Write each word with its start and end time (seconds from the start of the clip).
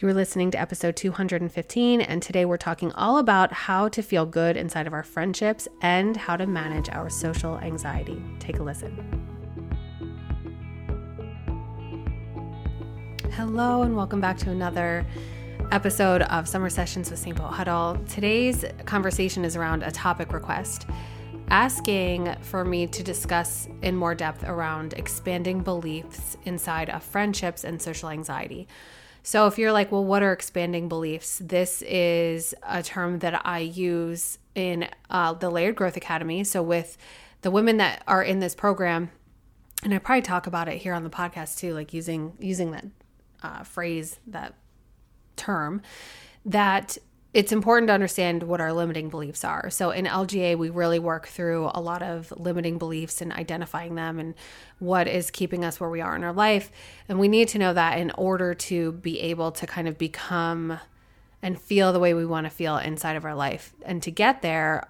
You're 0.00 0.14
listening 0.14 0.52
to 0.52 0.60
episode 0.60 0.94
215, 0.94 2.00
and 2.02 2.22
today 2.22 2.44
we're 2.44 2.56
talking 2.56 2.92
all 2.92 3.18
about 3.18 3.52
how 3.52 3.88
to 3.88 4.00
feel 4.00 4.24
good 4.24 4.56
inside 4.56 4.86
of 4.86 4.92
our 4.92 5.02
friendships 5.02 5.66
and 5.82 6.16
how 6.16 6.36
to 6.36 6.46
manage 6.46 6.88
our 6.88 7.10
social 7.10 7.58
anxiety. 7.58 8.22
Take 8.38 8.60
a 8.60 8.62
listen. 8.62 8.94
Hello, 13.32 13.82
and 13.82 13.96
welcome 13.96 14.20
back 14.20 14.38
to 14.38 14.50
another 14.52 15.04
episode 15.72 16.22
of 16.22 16.46
Summer 16.46 16.70
Sessions 16.70 17.10
with 17.10 17.18
St. 17.18 17.36
Paul 17.36 17.50
Huddle. 17.50 17.98
Today's 18.08 18.64
conversation 18.84 19.44
is 19.44 19.56
around 19.56 19.82
a 19.82 19.90
topic 19.90 20.32
request 20.32 20.86
asking 21.50 22.36
for 22.42 22.64
me 22.64 22.86
to 22.86 23.02
discuss 23.02 23.68
in 23.82 23.96
more 23.96 24.14
depth 24.14 24.44
around 24.44 24.92
expanding 24.92 25.60
beliefs 25.60 26.36
inside 26.44 26.88
of 26.88 27.02
friendships 27.02 27.64
and 27.64 27.82
social 27.82 28.10
anxiety. 28.10 28.68
So 29.28 29.46
if 29.46 29.58
you're 29.58 29.72
like, 29.72 29.92
well, 29.92 30.06
what 30.06 30.22
are 30.22 30.32
expanding 30.32 30.88
beliefs? 30.88 31.38
This 31.44 31.82
is 31.82 32.54
a 32.62 32.82
term 32.82 33.18
that 33.18 33.44
I 33.44 33.58
use 33.58 34.38
in 34.54 34.88
uh, 35.10 35.34
the 35.34 35.50
Layered 35.50 35.76
Growth 35.76 35.98
Academy. 35.98 36.44
So 36.44 36.62
with 36.62 36.96
the 37.42 37.50
women 37.50 37.76
that 37.76 38.02
are 38.08 38.22
in 38.22 38.40
this 38.40 38.54
program, 38.54 39.10
and 39.84 39.92
I 39.92 39.98
probably 39.98 40.22
talk 40.22 40.46
about 40.46 40.66
it 40.66 40.78
here 40.78 40.94
on 40.94 41.04
the 41.04 41.10
podcast 41.10 41.58
too, 41.58 41.74
like 41.74 41.92
using 41.92 42.38
using 42.38 42.70
that 42.70 42.86
uh, 43.42 43.64
phrase, 43.64 44.18
that 44.28 44.54
term, 45.36 45.82
that 46.46 46.96
it's 47.34 47.52
important 47.52 47.88
to 47.88 47.92
understand 47.92 48.42
what 48.42 48.60
our 48.60 48.72
limiting 48.72 49.10
beliefs 49.10 49.44
are. 49.44 49.68
So 49.68 49.90
in 49.90 50.06
LGA, 50.06 50.56
we 50.56 50.70
really 50.70 50.98
work 50.98 51.28
through 51.28 51.70
a 51.74 51.80
lot 51.80 52.02
of 52.02 52.32
limiting 52.38 52.78
beliefs 52.78 53.20
and 53.20 53.32
identifying 53.32 53.96
them 53.96 54.18
and 54.18 54.34
what 54.78 55.06
is 55.06 55.30
keeping 55.30 55.62
us 55.64 55.78
where 55.78 55.90
we 55.90 56.00
are 56.00 56.16
in 56.16 56.24
our 56.24 56.32
life. 56.32 56.70
And 57.06 57.18
we 57.18 57.28
need 57.28 57.48
to 57.48 57.58
know 57.58 57.74
that 57.74 57.98
in 57.98 58.10
order 58.12 58.54
to 58.54 58.92
be 58.92 59.20
able 59.20 59.52
to 59.52 59.66
kind 59.66 59.86
of 59.86 59.98
become 59.98 60.78
and 61.42 61.60
feel 61.60 61.92
the 61.92 62.00
way 62.00 62.14
we 62.14 62.24
want 62.24 62.46
to 62.46 62.50
feel 62.50 62.78
inside 62.78 63.16
of 63.16 63.24
our 63.24 63.34
life. 63.34 63.74
And 63.84 64.02
to 64.04 64.10
get 64.10 64.40
there, 64.40 64.88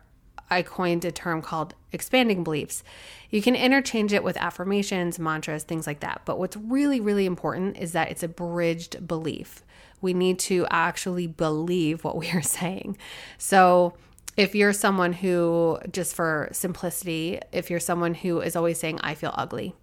I 0.49 0.63
coined 0.63 1.05
a 1.05 1.13
term 1.13 1.43
called 1.43 1.75
expanding 1.93 2.45
beliefs. 2.45 2.83
You 3.31 3.43
can 3.43 3.55
interchange 3.55 4.13
it 4.13 4.25
with 4.25 4.37
affirmations, 4.37 5.19
mantras, 5.19 5.65
things 5.65 5.87
like 5.87 6.01
that. 6.01 6.23
But 6.25 6.39
what's 6.39 6.57
really, 6.57 7.01
really 7.01 7.27
important 7.27 7.77
is 7.77 7.93
that 7.93 8.11
it's 8.11 8.23
a 8.23 8.29
bridged 8.29 9.07
belief 9.07 9.63
we 10.01 10.15
need 10.15 10.39
to 10.41 10.67
actually 10.71 11.27
believe 11.27 12.05
what 12.05 12.17
we 12.17 12.31
are 12.31 12.43
saying. 12.59 12.97
So, 13.37 13.95
if 14.37 14.55
you're 14.55 14.73
someone 14.73 15.15
who, 15.15 15.79
just 15.91 16.15
for 16.15 16.49
simplicity, 16.53 17.41
if 17.51 17.71
you're 17.71 17.81
someone 17.81 18.15
who 18.15 18.41
is 18.41 18.55
always 18.55 18.79
saying, 18.79 19.01
I 19.03 19.17
feel 19.17 19.33
ugly, 19.35 19.75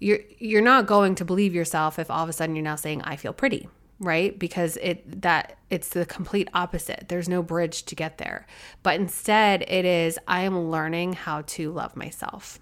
you're, 0.00 0.18
you're 0.38 0.60
not 0.60 0.86
going 0.86 1.14
to 1.14 1.24
believe 1.24 1.54
yourself 1.54 2.00
if 2.00 2.10
all 2.10 2.24
of 2.24 2.28
a 2.28 2.32
sudden 2.32 2.56
you're 2.56 2.64
now 2.64 2.74
saying, 2.74 3.02
I 3.02 3.16
feel 3.16 3.32
pretty 3.32 3.68
right? 4.00 4.36
Because 4.36 4.76
it 4.78 5.22
that 5.22 5.56
it's 5.70 5.88
the 5.90 6.04
complete 6.04 6.48
opposite. 6.52 7.06
There's 7.08 7.28
no 7.28 7.44
bridge 7.44 7.84
to 7.84 7.94
get 7.94 8.18
there. 8.18 8.44
But 8.82 8.96
instead 8.96 9.62
it 9.62 9.84
is 9.84 10.18
i 10.26 10.40
am 10.40 10.68
learning 10.68 11.12
how 11.12 11.42
to 11.42 11.70
love 11.70 11.96
myself 11.96 12.58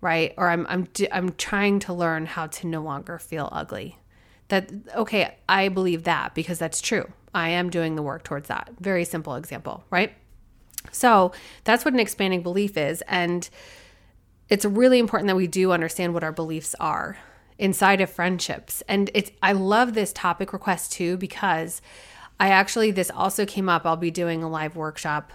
right? 0.00 0.34
Or 0.36 0.48
i'm 0.48 0.66
i'm 0.68 0.86
i'm 1.12 1.32
trying 1.32 1.78
to 1.80 1.92
learn 1.92 2.26
how 2.26 2.46
to 2.46 2.66
no 2.66 2.82
longer 2.82 3.18
feel 3.18 3.48
ugly 3.52 3.98
that, 4.48 4.70
okay, 4.94 5.36
I 5.48 5.68
believe 5.68 6.04
that 6.04 6.34
because 6.34 6.58
that's 6.58 6.80
true. 6.80 7.12
I 7.34 7.50
am 7.50 7.70
doing 7.70 7.94
the 7.94 8.02
work 8.02 8.24
towards 8.24 8.48
that. 8.48 8.70
Very 8.80 9.04
simple 9.04 9.34
example, 9.34 9.84
right? 9.90 10.14
So 10.92 11.32
that's 11.64 11.84
what 11.84 11.94
an 11.94 12.00
expanding 12.00 12.42
belief 12.42 12.76
is. 12.76 13.02
And 13.08 13.48
it's 14.48 14.64
really 14.64 14.98
important 14.98 15.28
that 15.28 15.36
we 15.36 15.46
do 15.46 15.72
understand 15.72 16.14
what 16.14 16.24
our 16.24 16.32
beliefs 16.32 16.74
are 16.80 17.18
inside 17.58 18.00
of 18.00 18.08
friendships. 18.08 18.82
And 18.88 19.10
it's, 19.14 19.30
I 19.42 19.52
love 19.52 19.94
this 19.94 20.12
topic 20.12 20.52
request 20.52 20.92
too 20.92 21.16
because 21.16 21.82
I 22.40 22.48
actually, 22.48 22.90
this 22.90 23.10
also 23.10 23.44
came 23.44 23.68
up. 23.68 23.84
I'll 23.84 23.96
be 23.96 24.10
doing 24.10 24.42
a 24.42 24.48
live 24.48 24.76
workshop 24.76 25.32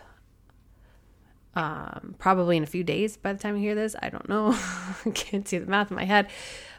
um, 1.56 2.16
probably 2.18 2.58
in 2.58 2.64
a 2.64 2.68
few 2.68 2.84
days 2.84 3.18
by 3.18 3.34
the 3.34 3.40
time 3.40 3.56
you 3.56 3.62
hear 3.62 3.76
this. 3.76 3.96
I 4.02 4.10
don't 4.10 4.28
know. 4.28 4.58
Can't 5.14 5.48
see 5.48 5.58
the 5.60 5.68
math 5.68 5.92
in 5.92 5.96
my 5.96 6.06
head. 6.06 6.28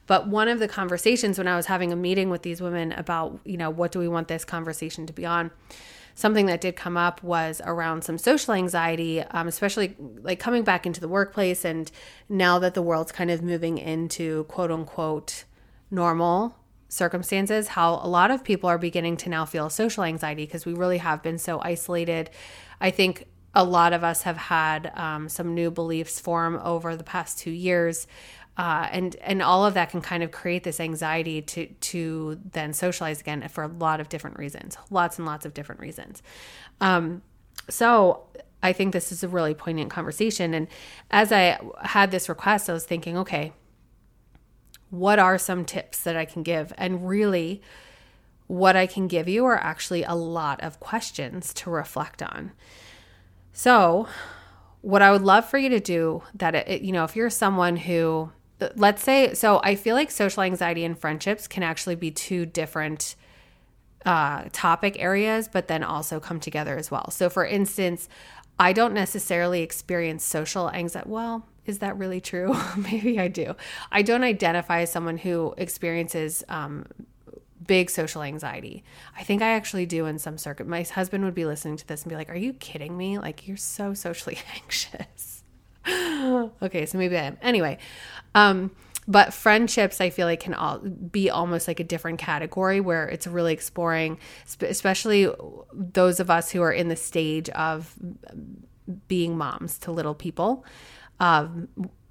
But 0.07 0.29
one 0.29 0.49
of 0.49 0.59
the 0.59 0.69
conversations 0.69 1.39
when 1.39 1.49
I 1.49 1.57
was 1.57 1.67
having 1.67 1.93
a 1.93 1.97
meeting 1.97 2.31
with 2.31 2.43
these 2.43 2.61
women 2.61 2.93
about, 2.93 3.41
you 3.45 3.57
know, 3.57 3.71
what 3.71 3.93
do 3.93 3.99
we 3.99 4.09
want 4.09 4.29
this 4.29 4.45
conversation 4.45 5.07
to 5.07 5.13
be 5.13 5.25
on? 5.25 5.51
Something 6.15 6.47
that 6.47 6.61
did 6.61 6.77
come 6.77 6.97
up 6.97 7.23
was 7.23 7.61
around 7.65 8.05
some 8.05 8.19
social 8.19 8.55
anxiety, 8.55 9.21
um, 9.21 9.49
especially 9.49 9.97
like 10.21 10.39
coming 10.39 10.63
back 10.63 10.87
into 10.87 11.01
the 11.01 11.09
workplace. 11.09 11.65
And 11.65 11.91
now 12.29 12.59
that 12.61 12.75
the 12.75 12.83
world's 12.83 13.13
kind 13.13 13.31
of 13.31 13.43
moving 13.43 13.79
into 13.79 14.45
quote 14.45 14.71
unquote 14.71 15.45
normal 15.91 16.57
circumstances, 16.89 17.69
how 17.69 17.95
a 17.95 18.07
lot 18.07 18.31
of 18.31 18.45
people 18.45 18.69
are 18.71 18.79
beginning 18.79 19.17
to 19.17 19.29
now 19.29 19.45
feel 19.45 19.69
social 19.69 20.05
anxiety 20.05 20.45
because 20.45 20.65
we 20.65 20.73
really 20.73 20.99
have 20.99 21.23
been 21.23 21.39
so 21.39 21.61
isolated. 21.63 22.31
I 22.81 22.91
think 22.91 23.27
a 23.55 23.65
lot 23.65 23.93
of 23.93 24.05
us 24.05 24.23
have 24.23 24.37
had 24.37 24.93
um, 24.95 25.29
some 25.29 25.55
new 25.55 25.71
beliefs 25.71 26.21
form 26.21 26.61
over 26.63 26.97
the 26.97 27.05
past 27.05 27.39
two 27.39 27.51
years 27.51 28.07
uh, 28.57 28.89
and 28.93 29.17
and 29.17 29.43
all 29.43 29.67
of 29.67 29.75
that 29.75 29.91
can 29.91 30.01
kind 30.01 30.23
of 30.23 30.31
create 30.31 30.63
this 30.63 30.79
anxiety 30.79 31.43
to 31.43 31.67
to 31.67 32.41
then 32.53 32.73
socialize 32.73 33.21
again 33.21 33.47
for 33.49 33.65
a 33.65 33.69
lot 33.69 34.01
of 34.01 34.09
different 34.09 34.39
reasons, 34.39 34.77
lots 34.91 35.19
and 35.19 35.27
lots 35.27 35.45
of 35.45 35.55
different 35.55 35.81
reasons. 35.81 36.23
Um, 36.81 37.23
so 37.69 38.27
I 38.63 38.73
think 38.73 38.93
this 38.93 39.13
is 39.13 39.23
a 39.23 39.29
really 39.29 39.55
poignant 39.55 39.91
conversation. 39.91 40.55
And 40.55 40.69
as 41.11 41.33
I 41.33 41.59
had 41.83 42.11
this 42.11 42.29
request, 42.29 42.71
I 42.71 42.73
was 42.73 42.85
thinking, 42.85 43.19
okay, 43.19 43.53
what 44.91 45.19
are 45.19 45.37
some 45.37 45.65
tips 45.65 46.03
that 46.03 46.17
I 46.17 46.25
can 46.25 46.43
give? 46.43 46.73
And 46.79 47.07
really, 47.07 47.61
what 48.47 48.77
I 48.77 48.87
can 48.87 49.09
give 49.09 49.29
you 49.29 49.45
are 49.47 49.57
actually 49.57 50.05
a 50.05 50.15
lot 50.15 50.63
of 50.63 50.81
questions 50.81 51.53
to 51.55 51.71
reflect 51.71 52.23
on. 52.23 52.53
So, 53.53 54.07
what 54.81 55.03
I 55.03 55.11
would 55.11 55.23
love 55.23 55.49
for 55.49 55.59
you 55.59 55.69
to 55.71 55.81
do 55.81 56.23
that 56.35 56.55
it, 56.55 56.83
you 56.83 56.93
know, 56.93 57.05
if 57.05 57.17
you're 57.17 57.31
someone 57.31 57.77
who 57.77 58.31
let's 58.77 59.03
say 59.03 59.35
so 59.35 59.61
i 59.65 59.75
feel 59.75 59.95
like 59.95 60.11
social 60.11 60.43
anxiety 60.43 60.85
and 60.85 60.99
friendships 60.99 61.47
can 61.47 61.63
actually 61.63 61.95
be 61.95 62.11
two 62.11 62.47
different 62.47 63.17
uh, 64.07 64.45
topic 64.53 64.97
areas 64.99 65.49
but 65.49 65.67
then 65.67 65.83
also 65.83 66.21
come 66.21 66.39
together 66.39 66.77
as 66.77 66.91
well. 66.91 67.11
So 67.11 67.31
for 67.31 67.45
instance 67.45 68.09
i 68.59 68.73
don't 68.73 68.93
necessarily 68.93 69.63
experience 69.63 70.25
social 70.25 70.71
anxiety 70.71 71.09
well 71.09 71.47
is 71.65 71.79
that 71.79 71.97
really 71.97 72.21
true? 72.21 72.55
Maybe 72.77 73.19
i 73.19 73.29
do. 73.29 73.55
I 73.91 74.03
don't 74.03 74.23
identify 74.23 74.83
as 74.83 74.93
someone 74.93 75.17
who 75.17 75.55
experiences 75.57 76.45
um, 76.51 76.85
big 77.67 77.89
social 77.89 78.23
anxiety. 78.23 78.85
I 79.17 79.25
think 79.25 79.41
i 79.41 79.49
actually 79.53 79.87
do 79.87 80.05
in 80.05 80.19
some 80.19 80.37
circuit. 80.37 80.67
My 80.67 80.83
husband 80.83 81.25
would 81.25 81.35
be 81.35 81.47
listening 81.47 81.79
to 81.79 81.87
this 81.87 82.03
and 82.03 82.11
be 82.11 82.17
like 82.17 82.29
are 82.29 82.37
you 82.37 82.53
kidding 82.53 82.97
me? 82.97 83.19
Like 83.19 83.49
you're 83.49 83.57
so 83.57 83.95
socially 83.95 84.39
anxious. 84.55 85.43
Okay, 86.63 86.87
so 86.87 86.97
maybe 86.97 87.19
I 87.19 87.25
am. 87.25 87.37
Anyway, 87.43 87.77
um, 88.35 88.71
but 89.07 89.35
friendships, 89.35 90.01
I 90.01 90.11
feel 90.11 90.27
like 90.27 90.41
can 90.41 90.55
all 90.55 90.79
be 90.79 91.29
almost 91.29 91.69
like 91.69 91.79
a 91.79 91.85
different 91.85 92.19
category 92.19 92.81
where 92.81 93.07
it's 93.07 93.27
really 93.27 93.53
exploring, 93.53 94.19
especially 94.61 95.29
those 95.73 96.21
of 96.21 96.31
us 96.31 96.51
who 96.51 96.63
are 96.63 96.73
in 96.73 96.89
the 96.89 96.97
stage 96.97 97.51
of 97.51 97.95
being 99.09 99.37
moms 99.37 99.79
to 99.81 99.93
little 99.93 100.15
people. 100.15 100.65
Um, 101.21 101.69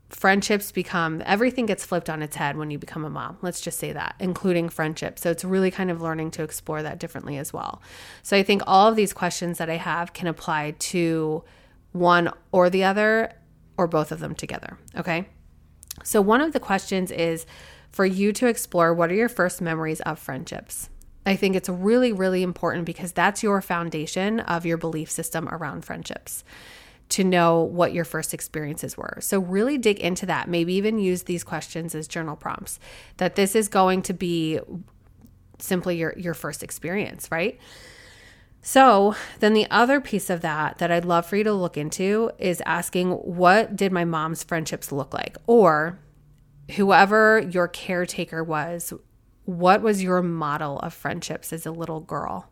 friendships 0.10 0.72
become 0.72 1.24
everything 1.26 1.66
gets 1.66 1.84
flipped 1.84 2.10
on 2.10 2.22
its 2.22 2.36
head 2.36 2.56
when 2.56 2.70
you 2.70 2.78
become 2.78 3.04
a 3.04 3.10
mom. 3.10 3.38
Let's 3.42 3.62
just 3.62 3.80
say 3.80 3.92
that, 3.94 4.16
including 4.20 4.70
friendships. 4.70 5.24
So 5.24 5.32
it's 5.32 5.44
really 5.44 5.72
kind 5.72 5.90
of 5.90 6.02
learning 6.02 6.32
to 6.32 6.44
explore 6.44 6.84
that 6.84 7.00
differently 7.00 7.38
as 7.38 7.52
well. 7.52 7.82
So 8.22 8.38
I 8.38 8.44
think 8.44 8.62
all 8.68 8.88
of 8.88 8.96
these 8.96 9.14
questions 9.14 9.58
that 9.58 9.70
I 9.70 9.78
have 9.78 10.14
can 10.14 10.28
apply 10.28 10.76
to 10.78 11.44
one 11.92 12.30
or 12.52 12.70
the 12.70 12.84
other 12.84 13.34
or 13.78 13.88
both 13.88 14.12
of 14.12 14.20
them 14.20 14.36
together. 14.36 14.78
Okay. 14.96 15.28
So, 16.04 16.22
one 16.22 16.42
of 16.42 16.54
the 16.54 16.60
questions 16.60 17.12
is 17.12 17.46
for 17.92 18.06
you 18.06 18.34
to 18.34 18.48
explore 18.48 18.94
what 18.94 19.12
are 19.12 19.16
your 19.16 19.30
first 19.30 19.62
memories 19.62 20.02
of 20.02 20.18
friendships? 20.18 20.90
I 21.26 21.36
think 21.36 21.56
it's 21.56 21.70
really, 21.70 22.12
really 22.12 22.44
important 22.44 22.86
because 22.86 23.12
that's 23.12 23.44
your 23.44 23.62
foundation 23.62 24.40
of 24.42 24.66
your 24.66 24.78
belief 24.78 25.10
system 25.10 25.48
around 25.50 25.86
friendships 25.86 26.44
to 27.10 27.24
know 27.24 27.62
what 27.62 27.94
your 27.94 28.06
first 28.06 28.34
experiences 28.34 28.98
were. 28.98 29.20
So, 29.22 29.40
really 29.40 29.78
dig 29.78 30.00
into 30.00 30.26
that. 30.26 30.50
Maybe 30.50 30.74
even 30.74 31.00
use 31.00 31.24
these 31.24 31.44
questions 31.44 31.94
as 31.94 32.08
journal 32.08 32.36
prompts 32.36 32.80
that 33.18 33.36
this 33.36 33.56
is 33.56 33.68
going 33.68 34.02
to 34.04 34.14
be 34.14 34.60
simply 35.60 35.98
your, 35.98 36.14
your 36.18 36.34
first 36.34 36.64
experience, 36.64 37.30
right? 37.32 37.60
So, 38.66 39.14
then 39.40 39.54
the 39.54 39.68
other 39.70 40.00
piece 40.00 40.30
of 40.30 40.40
that 40.40 40.78
that 40.78 40.90
I'd 40.90 41.04
love 41.04 41.26
for 41.26 41.36
you 41.36 41.44
to 41.44 41.52
look 41.52 41.76
into 41.76 42.32
is 42.40 42.64
asking 42.66 43.12
what 43.12 43.76
did 43.76 43.92
my 43.92 44.06
mom's 44.06 44.42
friendships 44.42 44.90
look 44.90 45.14
like? 45.14 45.38
Or 45.48 46.00
whoever 46.78 47.40
your 47.42 47.68
caretaker 47.68 48.42
was, 48.42 48.94
what 49.44 49.82
was 49.82 50.02
your 50.02 50.22
model 50.22 50.80
of 50.80 50.94
friendships 50.94 51.52
as 51.52 51.66
a 51.66 51.72
little 51.72 52.00
girl 52.00 52.50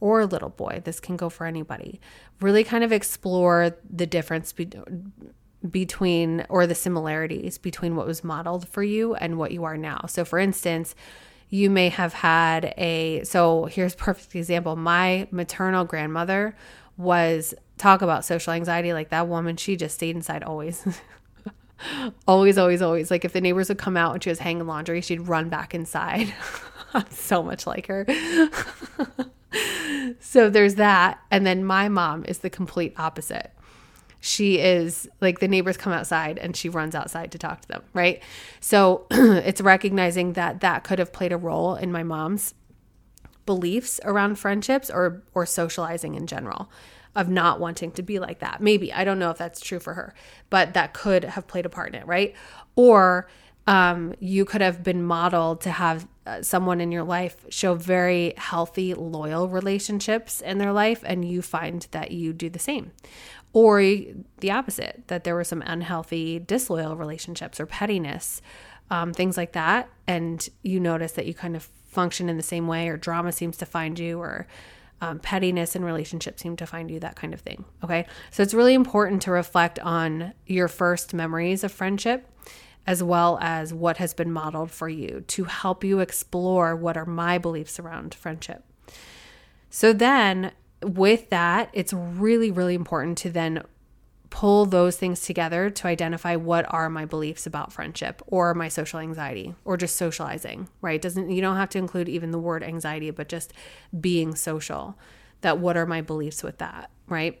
or 0.00 0.20
a 0.20 0.26
little 0.26 0.48
boy? 0.48 0.82
This 0.84 0.98
can 0.98 1.16
go 1.16 1.28
for 1.28 1.46
anybody. 1.46 2.00
Really 2.40 2.64
kind 2.64 2.82
of 2.82 2.90
explore 2.90 3.76
the 3.88 4.06
difference 4.06 4.52
be- 4.52 4.72
between 5.70 6.44
or 6.48 6.66
the 6.66 6.74
similarities 6.74 7.58
between 7.58 7.94
what 7.94 8.08
was 8.08 8.24
modeled 8.24 8.66
for 8.66 8.82
you 8.82 9.14
and 9.14 9.38
what 9.38 9.52
you 9.52 9.62
are 9.62 9.76
now. 9.76 10.06
So, 10.08 10.24
for 10.24 10.40
instance, 10.40 10.96
you 11.54 11.70
may 11.70 11.88
have 11.88 12.12
had 12.12 12.74
a 12.76 13.22
so 13.22 13.66
here's 13.66 13.94
perfect 13.94 14.34
example. 14.34 14.74
My 14.74 15.28
maternal 15.30 15.84
grandmother 15.84 16.56
was 16.96 17.54
talk 17.78 18.02
about 18.02 18.24
social 18.24 18.52
anxiety. 18.52 18.92
Like 18.92 19.10
that 19.10 19.28
woman 19.28 19.56
she 19.56 19.76
just 19.76 19.94
stayed 19.94 20.16
inside 20.16 20.42
always. 20.42 20.84
Always 22.26 22.56
always 22.56 22.80
always. 22.80 23.10
Like 23.10 23.24
if 23.24 23.32
the 23.32 23.40
neighbors 23.40 23.68
would 23.68 23.78
come 23.78 23.96
out 23.96 24.14
and 24.14 24.22
she 24.22 24.30
was 24.30 24.38
hanging 24.38 24.66
laundry 24.66 25.00
she'd 25.00 25.28
run 25.28 25.48
back 25.48 25.74
inside. 25.74 26.32
So 27.10 27.42
much 27.42 27.66
like 27.66 27.88
her. 27.88 28.06
So 30.20 30.50
there's 30.50 30.76
that. 30.76 31.20
And 31.30 31.46
then 31.46 31.64
my 31.64 31.88
mom 31.88 32.24
is 32.26 32.38
the 32.38 32.50
complete 32.50 32.94
opposite 32.96 33.52
she 34.24 34.58
is 34.58 35.06
like 35.20 35.40
the 35.40 35.48
neighbors 35.48 35.76
come 35.76 35.92
outside 35.92 36.38
and 36.38 36.56
she 36.56 36.70
runs 36.70 36.94
outside 36.94 37.30
to 37.30 37.36
talk 37.36 37.60
to 37.60 37.68
them, 37.68 37.82
right? 37.92 38.22
So 38.58 39.06
it's 39.10 39.60
recognizing 39.60 40.32
that 40.32 40.62
that 40.62 40.82
could 40.82 40.98
have 40.98 41.12
played 41.12 41.30
a 41.30 41.36
role 41.36 41.74
in 41.74 41.92
my 41.92 42.02
mom's 42.02 42.54
beliefs 43.44 44.00
around 44.02 44.36
friendships 44.38 44.88
or 44.88 45.22
or 45.34 45.44
socializing 45.44 46.14
in 46.14 46.26
general 46.26 46.70
of 47.14 47.28
not 47.28 47.60
wanting 47.60 47.90
to 47.92 48.02
be 48.02 48.18
like 48.18 48.38
that. 48.38 48.62
Maybe 48.62 48.90
I 48.94 49.04
don't 49.04 49.18
know 49.18 49.28
if 49.28 49.36
that's 49.36 49.60
true 49.60 49.78
for 49.78 49.92
her, 49.92 50.14
but 50.48 50.72
that 50.72 50.94
could 50.94 51.24
have 51.24 51.46
played 51.46 51.66
a 51.66 51.68
part 51.68 51.94
in 51.94 52.00
it, 52.00 52.06
right? 52.06 52.34
Or 52.76 53.28
um, 53.66 54.14
you 54.20 54.46
could 54.46 54.62
have 54.62 54.82
been 54.82 55.02
modeled 55.02 55.60
to 55.62 55.70
have 55.70 56.08
uh, 56.26 56.40
someone 56.40 56.80
in 56.80 56.90
your 56.90 57.04
life 57.04 57.44
show 57.50 57.74
very 57.74 58.32
healthy, 58.38 58.94
loyal 58.94 59.48
relationships 59.48 60.40
in 60.40 60.56
their 60.56 60.72
life, 60.72 61.02
and 61.04 61.26
you 61.26 61.42
find 61.42 61.86
that 61.90 62.10
you 62.10 62.32
do 62.32 62.48
the 62.48 62.58
same 62.58 62.92
or 63.54 63.80
the 63.80 64.50
opposite, 64.50 65.04
that 65.06 65.24
there 65.24 65.34
were 65.34 65.44
some 65.44 65.62
unhealthy, 65.62 66.38
disloyal 66.40 66.96
relationships 66.96 67.58
or 67.58 67.64
pettiness, 67.64 68.42
um, 68.90 69.14
things 69.14 69.38
like 69.38 69.52
that. 69.52 69.88
And 70.06 70.46
you 70.62 70.78
notice 70.78 71.12
that 71.12 71.24
you 71.24 71.32
kind 71.32 71.56
of 71.56 71.70
function 71.86 72.28
in 72.28 72.36
the 72.36 72.42
same 72.42 72.66
way, 72.66 72.88
or 72.88 72.98
drama 72.98 73.32
seems 73.32 73.56
to 73.58 73.64
find 73.64 73.98
you, 73.98 74.20
or 74.20 74.46
um, 75.00 75.20
pettiness 75.20 75.76
in 75.76 75.84
relationships 75.84 76.42
seem 76.42 76.56
to 76.56 76.66
find 76.66 76.90
you, 76.90 76.98
that 77.00 77.16
kind 77.16 77.32
of 77.32 77.40
thing. 77.40 77.64
Okay. 77.82 78.06
So 78.30 78.42
it's 78.42 78.54
really 78.54 78.74
important 78.74 79.22
to 79.22 79.30
reflect 79.30 79.78
on 79.78 80.34
your 80.46 80.68
first 80.68 81.14
memories 81.14 81.64
of 81.64 81.72
friendship 81.72 82.28
as 82.86 83.02
well 83.02 83.38
as 83.40 83.72
what 83.72 83.96
has 83.96 84.12
been 84.12 84.30
modeled 84.30 84.70
for 84.70 84.88
you 84.88 85.24
to 85.26 85.44
help 85.44 85.82
you 85.82 86.00
explore 86.00 86.76
what 86.76 86.96
are 86.96 87.06
my 87.06 87.38
beliefs 87.38 87.78
around 87.78 88.14
friendship. 88.14 88.62
So 89.70 89.92
then 89.92 90.52
with 90.84 91.30
that, 91.30 91.70
it's 91.72 91.92
really, 91.92 92.50
really 92.50 92.74
important 92.74 93.18
to 93.18 93.30
then 93.30 93.62
pull 94.30 94.66
those 94.66 94.96
things 94.96 95.20
together 95.20 95.70
to 95.70 95.86
identify 95.86 96.34
what 96.34 96.66
are 96.68 96.90
my 96.90 97.04
beliefs 97.04 97.46
about 97.46 97.72
friendship 97.72 98.20
or 98.26 98.52
my 98.52 98.68
social 98.68 98.98
anxiety 98.98 99.54
or 99.64 99.76
just 99.76 99.94
socializing, 99.94 100.68
right? 100.80 101.00
Doesn't 101.00 101.30
you 101.30 101.40
don't 101.40 101.56
have 101.56 101.68
to 101.70 101.78
include 101.78 102.08
even 102.08 102.32
the 102.32 102.38
word 102.38 102.64
anxiety, 102.64 103.10
but 103.12 103.28
just 103.28 103.52
being 104.00 104.34
social. 104.34 104.98
That 105.42 105.58
what 105.58 105.76
are 105.76 105.86
my 105.86 106.00
beliefs 106.00 106.42
with 106.42 106.58
that, 106.58 106.90
right? 107.06 107.40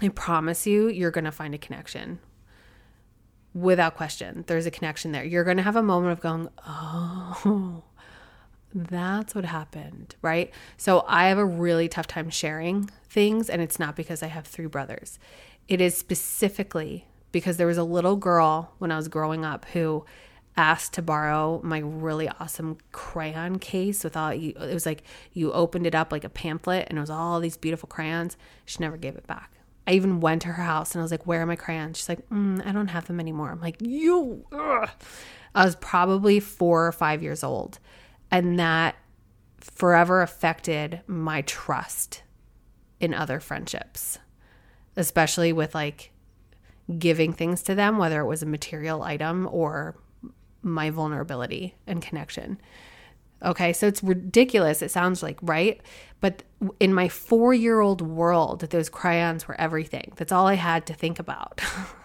I 0.00 0.08
promise 0.08 0.66
you, 0.66 0.88
you're 0.88 1.10
going 1.10 1.24
to 1.24 1.32
find 1.32 1.54
a 1.54 1.58
connection. 1.58 2.18
Without 3.52 3.96
question, 3.96 4.44
there's 4.46 4.66
a 4.66 4.70
connection 4.70 5.12
there. 5.12 5.24
You're 5.24 5.44
going 5.44 5.56
to 5.58 5.62
have 5.62 5.76
a 5.76 5.82
moment 5.82 6.12
of 6.12 6.20
going, 6.20 6.48
oh, 6.66 7.82
that's 8.76 9.34
what 9.34 9.44
happened, 9.44 10.14
right? 10.22 10.52
So 10.76 11.04
I 11.08 11.28
have 11.28 11.38
a 11.38 11.44
really 11.44 11.88
tough 11.88 12.06
time 12.06 12.30
sharing 12.30 12.90
things, 13.08 13.48
and 13.48 13.62
it's 13.62 13.78
not 13.78 13.96
because 13.96 14.22
I 14.22 14.26
have 14.26 14.46
three 14.46 14.66
brothers. 14.66 15.18
It 15.68 15.80
is 15.80 15.96
specifically 15.96 17.06
because 17.32 17.56
there 17.56 17.66
was 17.66 17.78
a 17.78 17.84
little 17.84 18.16
girl 18.16 18.74
when 18.78 18.92
I 18.92 18.96
was 18.96 19.08
growing 19.08 19.44
up 19.44 19.64
who 19.66 20.04
asked 20.56 20.94
to 20.94 21.02
borrow 21.02 21.60
my 21.62 21.78
really 21.78 22.28
awesome 22.40 22.78
crayon 22.92 23.58
case 23.58 24.02
with 24.02 24.16
all 24.16 24.30
it 24.30 24.56
was 24.56 24.86
like 24.86 25.02
you 25.34 25.52
opened 25.52 25.86
it 25.86 25.94
up 25.94 26.10
like 26.10 26.24
a 26.24 26.30
pamphlet 26.30 26.86
and 26.88 26.96
it 26.96 27.00
was 27.00 27.10
all 27.10 27.40
these 27.40 27.56
beautiful 27.56 27.88
crayons. 27.88 28.36
She 28.64 28.78
never 28.80 28.96
gave 28.96 29.16
it 29.16 29.26
back. 29.26 29.52
I 29.86 29.92
even 29.92 30.20
went 30.20 30.42
to 30.42 30.48
her 30.48 30.62
house 30.62 30.94
and 30.94 31.00
I 31.00 31.04
was 31.04 31.10
like, 31.10 31.26
"Where 31.26 31.42
are 31.42 31.46
my 31.46 31.56
crayons?" 31.56 31.98
She's 31.98 32.08
like, 32.08 32.28
mm, 32.30 32.66
"I 32.66 32.72
don't 32.72 32.88
have 32.88 33.06
them 33.06 33.20
anymore." 33.20 33.50
I'm 33.50 33.60
like, 33.60 33.76
"You." 33.80 34.46
Ugh. 34.52 34.88
I 35.54 35.64
was 35.64 35.76
probably 35.76 36.38
four 36.40 36.86
or 36.86 36.92
five 36.92 37.22
years 37.22 37.42
old, 37.42 37.78
and 38.30 38.58
that 38.58 38.96
forever 39.60 40.22
affected 40.22 41.00
my 41.06 41.42
trust 41.42 42.22
in 43.00 43.12
other 43.12 43.40
friendships, 43.40 44.18
especially 44.96 45.52
with 45.52 45.74
like 45.74 46.12
giving 46.98 47.32
things 47.32 47.62
to 47.62 47.74
them, 47.74 47.98
whether 47.98 48.20
it 48.20 48.26
was 48.26 48.42
a 48.42 48.46
material 48.46 49.02
item 49.02 49.48
or 49.50 49.96
my 50.62 50.90
vulnerability 50.90 51.74
and 51.86 52.02
connection. 52.02 52.58
Okay, 53.44 53.72
so 53.72 53.86
it's 53.86 54.02
ridiculous. 54.02 54.80
It 54.80 54.90
sounds 54.90 55.22
like, 55.22 55.38
right? 55.42 55.80
But 56.20 56.42
in 56.80 56.94
my 56.94 57.08
four 57.08 57.52
year 57.52 57.80
old 57.80 58.00
world, 58.00 58.60
those 58.60 58.88
crayons 58.88 59.46
were 59.46 59.60
everything. 59.60 60.12
That's 60.16 60.32
all 60.32 60.46
I 60.46 60.54
had 60.54 60.86
to 60.86 60.94
think 60.94 61.18
about, 61.18 61.60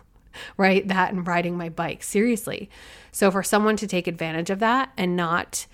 right? 0.57 0.85
That 0.88 1.13
and 1.13 1.25
riding 1.25 1.57
my 1.57 1.69
bike. 1.69 2.03
Seriously. 2.03 2.69
So 3.12 3.31
for 3.31 3.44
someone 3.44 3.77
to 3.77 3.88
take 3.88 4.07
advantage 4.07 4.50
of 4.50 4.59
that 4.59 4.91
and 4.97 5.15
not 5.15 5.68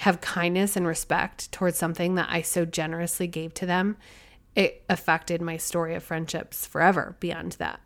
have 0.00 0.22
kindness 0.22 0.76
and 0.76 0.86
respect 0.86 1.52
towards 1.52 1.76
something 1.76 2.14
that 2.14 2.28
I 2.30 2.40
so 2.40 2.64
generously 2.64 3.26
gave 3.26 3.52
to 3.54 3.66
them, 3.66 3.98
it 4.56 4.82
affected 4.88 5.42
my 5.42 5.58
story 5.58 5.94
of 5.94 6.02
friendships 6.02 6.66
forever 6.66 7.16
beyond 7.20 7.52
that. 7.52 7.80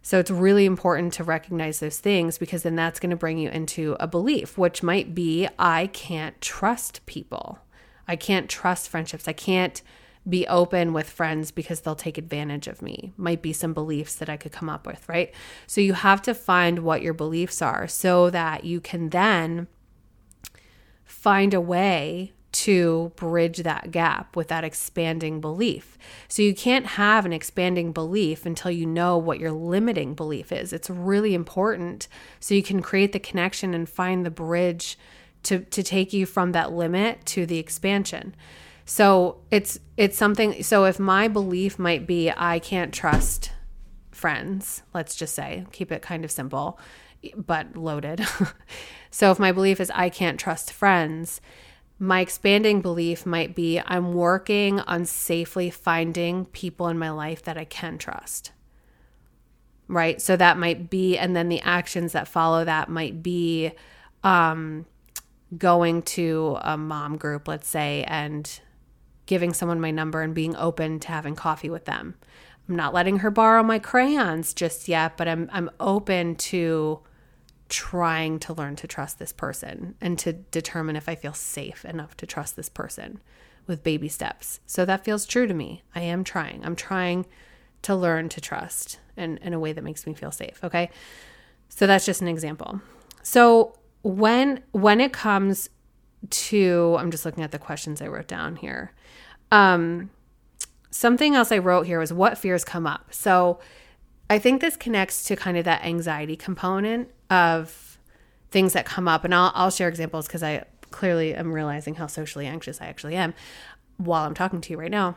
So 0.00 0.20
it's 0.20 0.30
really 0.30 0.66
important 0.66 1.12
to 1.14 1.24
recognize 1.24 1.80
those 1.80 1.98
things 1.98 2.38
because 2.38 2.62
then 2.62 2.76
that's 2.76 3.00
going 3.00 3.10
to 3.10 3.16
bring 3.16 3.38
you 3.38 3.50
into 3.50 3.96
a 3.98 4.06
belief, 4.06 4.56
which 4.56 4.84
might 4.84 5.16
be 5.16 5.48
I 5.58 5.88
can't 5.88 6.40
trust 6.40 7.04
people. 7.06 7.58
I 8.06 8.14
can't 8.14 8.48
trust 8.48 8.88
friendships. 8.88 9.26
I 9.26 9.32
can't 9.32 9.82
be 10.28 10.46
open 10.46 10.92
with 10.92 11.10
friends 11.10 11.50
because 11.50 11.80
they'll 11.80 11.96
take 11.96 12.18
advantage 12.18 12.68
of 12.68 12.82
me. 12.82 13.12
Might 13.16 13.42
be 13.42 13.52
some 13.52 13.74
beliefs 13.74 14.14
that 14.14 14.30
I 14.30 14.36
could 14.36 14.52
come 14.52 14.70
up 14.70 14.86
with, 14.86 15.08
right? 15.08 15.34
So 15.66 15.80
you 15.80 15.94
have 15.94 16.22
to 16.22 16.34
find 16.34 16.78
what 16.78 17.02
your 17.02 17.14
beliefs 17.14 17.60
are 17.60 17.88
so 17.88 18.30
that 18.30 18.62
you 18.62 18.80
can 18.80 19.08
then 19.10 19.66
find 21.08 21.54
a 21.54 21.60
way 21.60 22.32
to 22.50 23.12
bridge 23.16 23.58
that 23.58 23.90
gap 23.90 24.36
with 24.36 24.48
that 24.48 24.64
expanding 24.64 25.40
belief. 25.40 25.98
So 26.28 26.42
you 26.42 26.54
can't 26.54 26.86
have 26.86 27.26
an 27.26 27.32
expanding 27.32 27.92
belief 27.92 28.46
until 28.46 28.70
you 28.70 28.86
know 28.86 29.18
what 29.18 29.40
your 29.40 29.52
limiting 29.52 30.14
belief 30.14 30.52
is. 30.52 30.72
It's 30.72 30.88
really 30.88 31.34
important 31.34 32.08
so 32.40 32.54
you 32.54 32.62
can 32.62 32.82
create 32.82 33.12
the 33.12 33.18
connection 33.18 33.74
and 33.74 33.88
find 33.88 34.24
the 34.24 34.30
bridge 34.30 34.98
to 35.44 35.60
to 35.60 35.82
take 35.82 36.12
you 36.12 36.26
from 36.26 36.52
that 36.52 36.72
limit 36.72 37.24
to 37.26 37.46
the 37.46 37.58
expansion. 37.58 38.34
So 38.84 39.38
it's 39.50 39.78
it's 39.96 40.16
something 40.16 40.62
so 40.62 40.84
if 40.84 40.98
my 40.98 41.28
belief 41.28 41.78
might 41.78 42.06
be 42.06 42.30
I 42.30 42.58
can't 42.58 42.92
trust 42.92 43.52
friends, 44.10 44.82
let's 44.92 45.14
just 45.14 45.34
say, 45.34 45.64
keep 45.72 45.92
it 45.92 46.02
kind 46.02 46.24
of 46.24 46.30
simple 46.30 46.78
but 47.36 47.76
loaded. 47.76 48.26
so 49.10 49.30
if 49.30 49.38
my 49.38 49.52
belief 49.52 49.80
is 49.80 49.90
I 49.94 50.08
can't 50.08 50.38
trust 50.38 50.72
friends, 50.72 51.40
my 51.98 52.20
expanding 52.20 52.80
belief 52.80 53.26
might 53.26 53.54
be 53.54 53.80
I'm 53.84 54.12
working 54.12 54.80
on 54.80 55.04
safely 55.04 55.70
finding 55.70 56.46
people 56.46 56.88
in 56.88 56.98
my 56.98 57.10
life 57.10 57.42
that 57.42 57.58
I 57.58 57.64
can 57.64 57.98
trust. 57.98 58.52
Right? 59.88 60.20
So 60.20 60.36
that 60.36 60.58
might 60.58 60.90
be, 60.90 61.16
and 61.16 61.34
then 61.34 61.48
the 61.48 61.60
actions 61.62 62.12
that 62.12 62.28
follow 62.28 62.64
that 62.64 62.88
might 62.88 63.22
be 63.22 63.72
um, 64.22 64.84
going 65.56 66.02
to 66.02 66.58
a 66.60 66.76
mom 66.76 67.16
group, 67.16 67.48
let's 67.48 67.68
say, 67.68 68.04
and 68.06 68.60
giving 69.26 69.52
someone 69.52 69.80
my 69.80 69.90
number 69.90 70.22
and 70.22 70.34
being 70.34 70.54
open 70.56 71.00
to 71.00 71.08
having 71.08 71.34
coffee 71.34 71.70
with 71.70 71.86
them. 71.86 72.16
I'm 72.68 72.76
not 72.76 72.92
letting 72.92 73.18
her 73.20 73.30
borrow 73.30 73.62
my 73.62 73.78
crayons 73.78 74.52
just 74.52 74.88
yet, 74.88 75.16
but 75.16 75.26
I'm 75.26 75.48
I'm 75.52 75.70
open 75.80 76.34
to 76.36 77.00
trying 77.68 78.38
to 78.40 78.52
learn 78.52 78.76
to 78.76 78.86
trust 78.86 79.18
this 79.18 79.32
person 79.32 79.94
and 80.00 80.18
to 80.18 80.32
determine 80.32 80.96
if 80.96 81.08
I 81.08 81.14
feel 81.14 81.34
safe 81.34 81.84
enough 81.84 82.16
to 82.18 82.26
trust 82.26 82.56
this 82.56 82.68
person 82.68 83.20
with 83.66 83.82
baby 83.82 84.08
steps. 84.08 84.60
So 84.66 84.84
that 84.84 85.04
feels 85.04 85.26
true 85.26 85.46
to 85.46 85.54
me. 85.54 85.82
I 85.94 86.00
am 86.00 86.24
trying. 86.24 86.64
I'm 86.64 86.76
trying 86.76 87.26
to 87.82 87.94
learn 87.94 88.28
to 88.30 88.40
trust 88.40 88.98
in, 89.16 89.38
in 89.38 89.52
a 89.52 89.60
way 89.60 89.72
that 89.72 89.84
makes 89.84 90.06
me 90.06 90.14
feel 90.14 90.32
safe. 90.32 90.58
Okay. 90.64 90.90
So 91.68 91.86
that's 91.86 92.06
just 92.06 92.22
an 92.22 92.28
example. 92.28 92.80
So 93.22 93.74
when 94.02 94.62
when 94.72 95.00
it 95.00 95.12
comes 95.12 95.68
to 96.30 96.96
I'm 96.98 97.10
just 97.10 97.24
looking 97.24 97.44
at 97.44 97.52
the 97.52 97.58
questions 97.58 98.00
I 98.00 98.08
wrote 98.08 98.26
down 98.26 98.56
here. 98.56 98.92
Um 99.52 100.10
something 100.90 101.34
else 101.34 101.52
I 101.52 101.58
wrote 101.58 101.86
here 101.86 101.98
was 101.98 102.12
what 102.12 102.38
fears 102.38 102.64
come 102.64 102.86
up. 102.86 103.12
So 103.12 103.60
I 104.30 104.38
think 104.38 104.60
this 104.60 104.76
connects 104.76 105.24
to 105.24 105.36
kind 105.36 105.56
of 105.56 105.64
that 105.64 105.84
anxiety 105.84 106.36
component 106.36 107.10
of 107.30 107.98
things 108.50 108.72
that 108.72 108.84
come 108.84 109.08
up. 109.08 109.24
And 109.24 109.34
I'll, 109.34 109.52
I'll 109.54 109.70
share 109.70 109.88
examples 109.88 110.26
because 110.26 110.42
I 110.42 110.64
clearly 110.90 111.34
am 111.34 111.52
realizing 111.52 111.96
how 111.96 112.06
socially 112.06 112.46
anxious 112.46 112.80
I 112.80 112.86
actually 112.86 113.16
am 113.16 113.34
while 113.96 114.24
I'm 114.24 114.34
talking 114.34 114.60
to 114.60 114.70
you 114.72 114.78
right 114.78 114.90
now. 114.90 115.16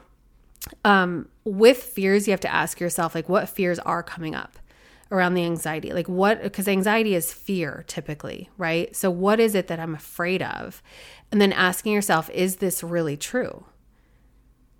Um, 0.85 1.29
with 1.43 1.81
fears, 1.81 2.27
you 2.27 2.31
have 2.31 2.39
to 2.41 2.53
ask 2.53 2.79
yourself, 2.79 3.15
like, 3.15 3.27
what 3.27 3.49
fears 3.49 3.79
are 3.79 4.03
coming 4.03 4.35
up? 4.35 4.57
around 5.11 5.33
the 5.33 5.43
anxiety. 5.43 5.91
Like, 5.91 6.07
what, 6.07 6.41
because 6.41 6.67
anxiety 6.67 7.13
is 7.13 7.33
fear 7.33 7.83
typically, 7.87 8.49
right? 8.57 8.95
So, 8.95 9.11
what 9.11 9.39
is 9.39 9.55
it 9.55 9.67
that 9.67 9.79
I'm 9.79 9.93
afraid 9.93 10.41
of? 10.41 10.81
And 11.31 11.41
then 11.41 11.51
asking 11.51 11.93
yourself, 11.93 12.29
is 12.29 12.57
this 12.57 12.81
really 12.81 13.17
true? 13.17 13.65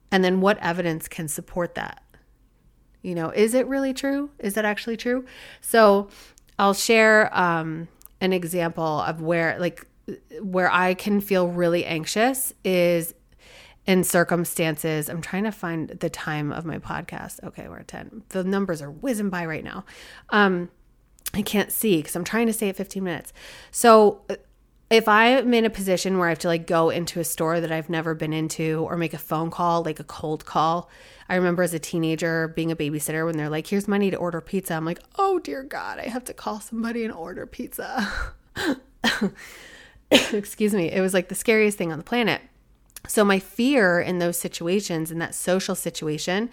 And 0.09 0.23
then 0.23 0.41
what 0.41 0.57
evidence 0.59 1.07
can 1.07 1.27
support 1.27 1.75
that? 1.75 2.01
You 3.01 3.15
know, 3.15 3.29
is 3.29 3.53
it 3.53 3.67
really 3.67 3.93
true? 3.93 4.29
Is 4.39 4.53
that 4.53 4.65
actually 4.65 4.98
true? 4.98 5.25
So, 5.60 6.10
I'll 6.60 6.74
share 6.74 7.36
um, 7.38 7.88
an 8.20 8.34
example 8.34 9.01
of 9.01 9.22
where, 9.22 9.58
like, 9.60 9.88
where 10.41 10.72
I 10.72 10.93
can 10.93 11.22
feel 11.22 11.48
really 11.48 11.86
anxious 11.86 12.53
is 12.63 13.13
in 13.86 14.03
circumstances. 14.03 15.10
I'm 15.10 15.22
trying 15.22 15.43
to 15.46 15.51
find 15.51 15.89
the 15.89 16.10
time 16.10 16.51
of 16.51 16.65
my 16.65 16.77
podcast. 16.77 17.43
Okay, 17.43 17.67
we're 17.67 17.79
at 17.79 17.88
10. 17.88 18.24
The 18.29 18.43
numbers 18.43 18.81
are 18.81 18.91
whizzing 18.91 19.29
by 19.29 19.46
right 19.46 19.63
now. 19.63 19.86
Um, 20.29 20.70
I 21.34 21.41
can't 21.41 21.72
see 21.72 21.98
because 21.98 22.15
I'm 22.15 22.24
trying 22.24 22.48
to 22.48 22.53
stay 22.53 22.70
at 22.70 22.75
15 22.75 23.03
minutes. 23.03 23.34
So 23.72 24.22
uh, 24.29 24.36
if 24.91 25.07
I'm 25.07 25.53
in 25.53 25.63
a 25.63 25.69
position 25.69 26.17
where 26.17 26.27
I 26.27 26.31
have 26.31 26.39
to 26.39 26.50
like 26.50 26.67
go 26.67 26.89
into 26.89 27.21
a 27.21 27.24
store 27.24 27.62
that 27.62 27.71
I've 27.71 27.89
never 27.89 28.13
been 28.13 28.33
into 28.33 28.86
or 28.89 28.98
make 28.98 29.13
a 29.13 29.17
phone 29.17 29.50
call, 29.50 29.83
like 29.83 30.01
a 30.01 30.03
cold 30.03 30.43
call, 30.45 30.89
I 31.29 31.36
remember 31.36 31.63
as 31.63 31.74
a 31.74 31.79
teenager 31.79 32.50
being 32.50 32.71
a 32.71 32.75
babysitter 32.75 33.25
when 33.25 33.38
they're 33.38 33.50
like, 33.50 33.67
here's 33.67 33.88
money 33.88 34.12
to 34.12 34.17
order 34.17 34.41
pizza. 34.41 34.74
I'm 34.74 34.83
like, 34.83 35.00
oh 35.17 35.39
dear 35.39 35.63
God, 35.63 35.98
I 35.98 36.10
have 36.10 36.25
to 36.25 36.33
call 36.33 36.60
somebody 36.60 37.05
and 37.05 37.13
order 37.13 37.45
pizza. 37.45 38.12
Excuse 40.12 40.74
me. 40.74 40.91
It 40.91 41.00
was 41.00 41.13
like 41.13 41.29
the 41.29 41.36
scariest 41.36 41.77
thing 41.77 41.93
on 41.93 41.98
the 41.98 42.03
planet. 42.03 42.41
So, 43.08 43.25
my 43.25 43.39
fear 43.39 44.00
in 44.00 44.20
those 44.20 44.38
situations, 44.38 45.12
in 45.12 45.20
that 45.20 45.34
social 45.36 45.75
situation, 45.75 46.50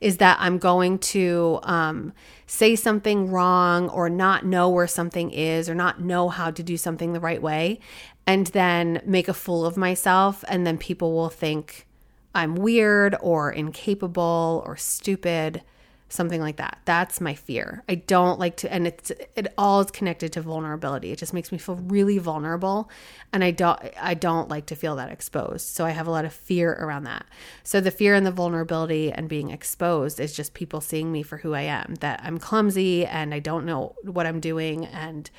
is 0.00 0.16
that 0.16 0.38
I'm 0.40 0.58
going 0.58 0.98
to 0.98 1.60
um, 1.62 2.12
say 2.46 2.74
something 2.74 3.30
wrong 3.30 3.88
or 3.90 4.08
not 4.08 4.44
know 4.44 4.68
where 4.68 4.86
something 4.86 5.30
is 5.30 5.68
or 5.68 5.74
not 5.74 6.00
know 6.00 6.28
how 6.30 6.50
to 6.50 6.62
do 6.62 6.76
something 6.76 7.12
the 7.12 7.20
right 7.20 7.42
way, 7.42 7.80
and 8.26 8.46
then 8.48 9.02
make 9.04 9.28
a 9.28 9.34
fool 9.34 9.66
of 9.66 9.76
myself. 9.76 10.42
And 10.48 10.66
then 10.66 10.78
people 10.78 11.12
will 11.12 11.28
think 11.28 11.86
I'm 12.34 12.54
weird 12.54 13.14
or 13.20 13.50
incapable 13.50 14.62
or 14.66 14.76
stupid 14.76 15.62
something 16.10 16.40
like 16.40 16.56
that. 16.56 16.80
That's 16.84 17.20
my 17.20 17.34
fear. 17.34 17.82
I 17.88 17.94
don't 17.94 18.38
like 18.38 18.56
to 18.58 18.72
and 18.72 18.86
it's 18.86 19.10
it 19.36 19.52
all 19.56 19.80
is 19.80 19.90
connected 19.90 20.32
to 20.34 20.42
vulnerability. 20.42 21.12
It 21.12 21.18
just 21.18 21.32
makes 21.32 21.52
me 21.52 21.58
feel 21.58 21.76
really 21.76 22.18
vulnerable 22.18 22.90
and 23.32 23.42
I 23.42 23.52
don't 23.52 23.80
I 24.00 24.14
don't 24.14 24.48
like 24.48 24.66
to 24.66 24.76
feel 24.76 24.96
that 24.96 25.10
exposed. 25.10 25.66
So 25.68 25.86
I 25.86 25.90
have 25.90 26.06
a 26.06 26.10
lot 26.10 26.24
of 26.24 26.32
fear 26.32 26.72
around 26.72 27.04
that. 27.04 27.26
So 27.62 27.80
the 27.80 27.90
fear 27.90 28.14
and 28.14 28.26
the 28.26 28.32
vulnerability 28.32 29.12
and 29.12 29.28
being 29.28 29.50
exposed 29.50 30.20
is 30.20 30.34
just 30.34 30.52
people 30.52 30.80
seeing 30.80 31.12
me 31.12 31.22
for 31.22 31.38
who 31.38 31.54
I 31.54 31.62
am, 31.62 31.94
that 32.00 32.20
I'm 32.22 32.38
clumsy 32.38 33.06
and 33.06 33.32
I 33.32 33.38
don't 33.38 33.64
know 33.64 33.94
what 34.02 34.26
I'm 34.26 34.40
doing 34.40 34.84
and 34.86 35.30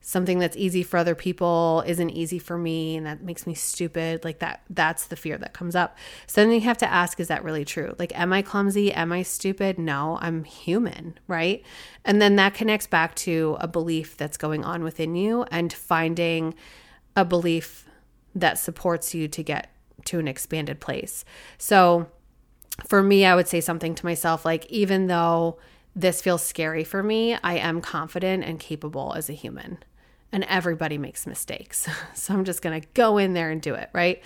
something 0.00 0.38
that's 0.38 0.56
easy 0.56 0.82
for 0.82 0.96
other 0.96 1.14
people 1.14 1.84
isn't 1.86 2.10
easy 2.10 2.38
for 2.38 2.56
me 2.56 2.96
and 2.96 3.06
that 3.06 3.22
makes 3.22 3.46
me 3.46 3.54
stupid 3.54 4.24
like 4.24 4.38
that 4.38 4.62
that's 4.70 5.06
the 5.06 5.16
fear 5.16 5.36
that 5.36 5.52
comes 5.52 5.76
up. 5.76 5.96
So 6.26 6.40
then 6.40 6.52
you 6.52 6.60
have 6.62 6.78
to 6.78 6.90
ask 6.90 7.20
is 7.20 7.28
that 7.28 7.44
really 7.44 7.64
true? 7.64 7.94
Like 7.98 8.18
am 8.18 8.32
i 8.32 8.40
clumsy? 8.40 8.92
Am 8.92 9.12
i 9.12 9.22
stupid? 9.22 9.78
No 9.78 10.18
i'm 10.22 10.44
human 10.44 11.18
right? 11.26 11.62
And 12.04 12.20
then 12.20 12.36
that 12.36 12.54
connects 12.54 12.86
back 12.86 13.14
to 13.16 13.58
a 13.60 13.68
belief 13.68 14.16
that's 14.16 14.38
going 14.38 14.64
on 14.64 14.82
within 14.82 15.14
you 15.14 15.44
and 15.50 15.72
finding 15.72 16.54
a 17.14 17.24
belief 17.24 17.86
that 18.34 18.58
supports 18.58 19.14
you 19.14 19.28
to 19.28 19.42
get 19.42 19.70
to 20.06 20.18
an 20.18 20.28
expanded 20.28 20.80
place. 20.80 21.24
So 21.58 22.08
for 22.86 23.02
me 23.02 23.26
i 23.26 23.34
would 23.34 23.46
say 23.48 23.60
something 23.60 23.94
to 23.94 24.06
myself 24.06 24.46
like 24.46 24.64
even 24.70 25.06
though 25.08 25.58
this 25.94 26.22
feels 26.22 26.42
scary 26.42 26.84
for 26.84 27.02
me, 27.02 27.36
I 27.42 27.54
am 27.56 27.80
confident 27.80 28.44
and 28.44 28.60
capable 28.60 29.12
as 29.14 29.28
a 29.28 29.32
human 29.32 29.78
and 30.32 30.44
everybody 30.44 30.98
makes 30.98 31.26
mistakes. 31.26 31.88
So 32.14 32.34
I'm 32.34 32.44
just 32.44 32.60
going 32.60 32.80
to 32.80 32.86
go 32.94 33.18
in 33.18 33.32
there 33.32 33.50
and 33.50 33.62
do 33.62 33.74
it, 33.74 33.88
right? 33.92 34.22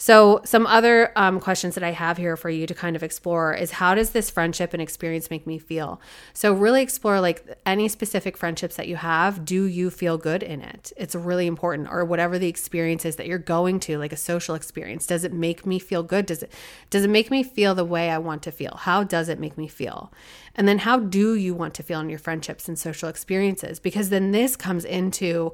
So, 0.00 0.40
some 0.44 0.64
other 0.64 1.12
um, 1.16 1.40
questions 1.40 1.74
that 1.74 1.82
I 1.82 1.90
have 1.90 2.18
here 2.18 2.36
for 2.36 2.48
you 2.48 2.68
to 2.68 2.74
kind 2.74 2.94
of 2.94 3.02
explore 3.02 3.52
is 3.52 3.72
how 3.72 3.96
does 3.96 4.10
this 4.10 4.30
friendship 4.30 4.72
and 4.72 4.80
experience 4.80 5.28
make 5.28 5.44
me 5.44 5.58
feel? 5.58 6.00
So, 6.32 6.52
really 6.52 6.82
explore 6.82 7.20
like 7.20 7.58
any 7.66 7.88
specific 7.88 8.36
friendships 8.36 8.76
that 8.76 8.86
you 8.86 8.94
have. 8.94 9.44
Do 9.44 9.64
you 9.64 9.90
feel 9.90 10.16
good 10.16 10.44
in 10.44 10.62
it? 10.62 10.92
It's 10.96 11.16
really 11.16 11.48
important, 11.48 11.88
or 11.90 12.04
whatever 12.04 12.38
the 12.38 12.46
experience 12.46 13.04
is 13.04 13.16
that 13.16 13.26
you're 13.26 13.38
going 13.38 13.80
to, 13.80 13.98
like 13.98 14.12
a 14.12 14.16
social 14.16 14.54
experience. 14.54 15.04
Does 15.04 15.24
it 15.24 15.32
make 15.32 15.66
me 15.66 15.80
feel 15.80 16.04
good? 16.04 16.26
Does 16.26 16.44
it 16.44 16.52
does 16.90 17.02
it 17.02 17.10
make 17.10 17.28
me 17.28 17.42
feel 17.42 17.74
the 17.74 17.84
way 17.84 18.10
I 18.10 18.18
want 18.18 18.44
to 18.44 18.52
feel? 18.52 18.76
How 18.82 19.02
does 19.02 19.28
it 19.28 19.40
make 19.40 19.58
me 19.58 19.66
feel? 19.66 20.12
And 20.54 20.68
then, 20.68 20.78
how 20.78 21.00
do 21.00 21.34
you 21.34 21.54
want 21.54 21.74
to 21.74 21.82
feel 21.82 21.98
in 21.98 22.08
your 22.08 22.20
friendships 22.20 22.68
and 22.68 22.78
social 22.78 23.08
experiences? 23.08 23.80
Because 23.80 24.10
then 24.10 24.30
this 24.30 24.54
comes 24.54 24.84
into 24.84 25.52